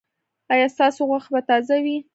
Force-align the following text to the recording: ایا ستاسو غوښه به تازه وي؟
ایا 0.53 0.67
ستاسو 0.75 1.01
غوښه 1.09 1.29
به 1.33 1.41
تازه 1.49 1.77
وي؟ 1.83 1.97